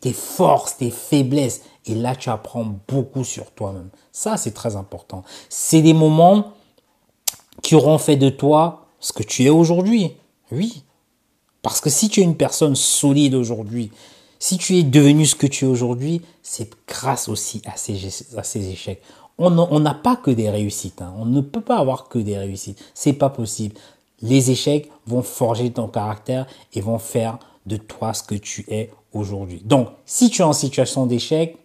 tes, 0.00 0.12
forces, 0.12 0.78
tes 0.78 0.90
faiblesses. 0.90 1.62
Et 1.86 1.94
là, 1.94 2.16
tu 2.16 2.28
apprends 2.28 2.66
beaucoup 2.88 3.22
sur 3.22 3.52
toi-même. 3.52 3.90
Ça, 4.10 4.36
c'est 4.36 4.50
très 4.50 4.74
important. 4.74 5.22
C'est 5.48 5.80
des 5.80 5.92
moments 5.92 6.54
qui 7.62 7.76
auront 7.76 7.98
fait 7.98 8.16
de 8.16 8.30
toi 8.30 8.86
ce 8.98 9.12
que 9.12 9.22
tu 9.22 9.44
es 9.44 9.48
aujourd'hui. 9.48 10.16
Oui. 10.50 10.82
Parce 11.62 11.80
que 11.80 11.88
si 11.88 12.08
tu 12.08 12.22
es 12.22 12.24
une 12.24 12.36
personne 12.36 12.74
solide 12.74 13.36
aujourd'hui, 13.36 13.92
si 14.40 14.58
tu 14.58 14.76
es 14.76 14.82
devenu 14.82 15.24
ce 15.24 15.36
que 15.36 15.46
tu 15.46 15.66
es 15.66 15.68
aujourd'hui, 15.68 16.20
c'est 16.42 16.68
grâce 16.88 17.28
aussi 17.28 17.62
à 17.64 17.76
ces, 17.76 17.96
à 18.36 18.42
ces 18.42 18.70
échecs 18.70 19.02
on 19.40 19.80
n'a 19.80 19.94
pas 19.94 20.16
que 20.16 20.30
des 20.30 20.50
réussites. 20.50 21.02
Hein. 21.02 21.14
On 21.18 21.24
ne 21.24 21.40
peut 21.40 21.60
pas 21.60 21.78
avoir 21.78 22.08
que 22.08 22.18
des 22.18 22.36
réussites. 22.36 22.82
C'est 22.94 23.14
pas 23.14 23.30
possible. 23.30 23.76
Les 24.20 24.50
échecs 24.50 24.90
vont 25.06 25.22
forger 25.22 25.72
ton 25.72 25.88
caractère 25.88 26.46
et 26.74 26.80
vont 26.80 26.98
faire 26.98 27.38
de 27.66 27.76
toi 27.76 28.12
ce 28.12 28.22
que 28.22 28.34
tu 28.34 28.64
es 28.68 28.90
aujourd'hui. 29.12 29.62
Donc, 29.64 29.88
si 30.04 30.30
tu 30.30 30.42
es 30.42 30.44
en 30.44 30.52
situation 30.52 31.06
d'échec, 31.06 31.56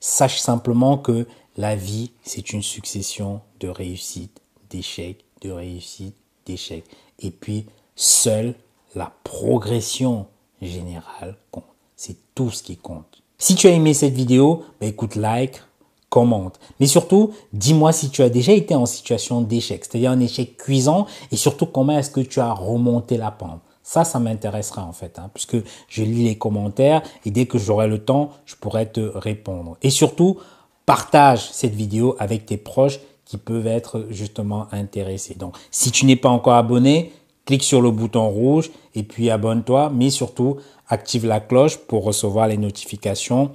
sache 0.00 0.40
simplement 0.40 0.98
que 0.98 1.26
la 1.56 1.76
vie, 1.76 2.12
c'est 2.22 2.52
une 2.52 2.62
succession 2.62 3.40
de 3.60 3.68
réussites, 3.68 4.40
d'échecs, 4.70 5.24
de 5.42 5.50
réussites, 5.50 6.16
d'échecs. 6.46 6.84
Et 7.20 7.30
puis, 7.30 7.66
seule 7.96 8.54
la 8.94 9.12
progression 9.24 10.26
générale 10.62 11.36
compte. 11.50 11.64
C'est 11.96 12.16
tout 12.34 12.50
ce 12.50 12.62
qui 12.62 12.76
compte. 12.76 13.22
Si 13.38 13.54
tu 13.54 13.68
as 13.68 13.72
aimé 13.72 13.94
cette 13.94 14.14
vidéo, 14.14 14.64
bah 14.80 14.86
écoute, 14.86 15.16
like, 15.16 15.62
commente. 16.10 16.60
Mais 16.80 16.86
surtout, 16.86 17.32
dis-moi 17.54 17.92
si 17.92 18.10
tu 18.10 18.22
as 18.22 18.28
déjà 18.28 18.52
été 18.52 18.74
en 18.74 18.84
situation 18.84 19.40
d'échec, 19.40 19.84
c'est-à-dire 19.84 20.10
un 20.10 20.20
échec 20.20 20.56
cuisant, 20.56 21.06
et 21.32 21.36
surtout 21.36 21.66
comment 21.66 21.96
est-ce 21.96 22.10
que 22.10 22.20
tu 22.20 22.40
as 22.40 22.52
remonté 22.52 23.16
la 23.16 23.30
pente? 23.30 23.60
Ça, 23.82 24.04
ça 24.04 24.18
m'intéressera 24.18 24.84
en 24.84 24.92
fait, 24.92 25.18
hein, 25.18 25.30
puisque 25.32 25.56
je 25.88 26.02
lis 26.02 26.24
les 26.24 26.36
commentaires 26.36 27.02
et 27.24 27.30
dès 27.30 27.46
que 27.46 27.58
j'aurai 27.58 27.88
le 27.88 27.98
temps, 27.98 28.30
je 28.44 28.56
pourrai 28.56 28.90
te 28.90 29.00
répondre. 29.00 29.78
Et 29.82 29.90
surtout, 29.90 30.38
partage 30.84 31.50
cette 31.50 31.74
vidéo 31.74 32.16
avec 32.18 32.46
tes 32.46 32.56
proches 32.56 33.00
qui 33.24 33.36
peuvent 33.36 33.68
être 33.68 34.06
justement 34.10 34.66
intéressés. 34.72 35.34
Donc, 35.34 35.56
si 35.70 35.92
tu 35.92 36.04
n'es 36.04 36.16
pas 36.16 36.28
encore 36.28 36.54
abonné, 36.54 37.12
clique 37.46 37.62
sur 37.62 37.80
le 37.80 37.90
bouton 37.90 38.28
rouge 38.28 38.70
et 38.94 39.02
puis 39.04 39.30
abonne-toi, 39.30 39.90
mais 39.94 40.10
surtout 40.10 40.56
active 40.88 41.26
la 41.26 41.40
cloche 41.40 41.76
pour 41.76 42.04
recevoir 42.04 42.48
les 42.48 42.56
notifications 42.56 43.50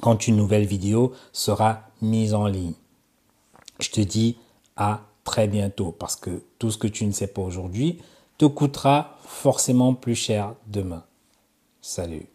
quand 0.00 0.26
une 0.26 0.36
nouvelle 0.36 0.66
vidéo 0.66 1.12
sera 1.32 1.82
mise 2.02 2.34
en 2.34 2.46
ligne. 2.46 2.74
Je 3.80 3.90
te 3.90 4.00
dis 4.00 4.36
à 4.76 5.00
très 5.24 5.48
bientôt 5.48 5.92
parce 5.92 6.16
que 6.16 6.42
tout 6.58 6.70
ce 6.70 6.78
que 6.78 6.86
tu 6.86 7.06
ne 7.06 7.12
sais 7.12 7.26
pas 7.26 7.42
aujourd'hui 7.42 7.98
te 8.38 8.44
coûtera 8.44 9.16
forcément 9.24 9.94
plus 9.94 10.14
cher 10.14 10.54
demain. 10.66 11.04
Salut 11.80 12.33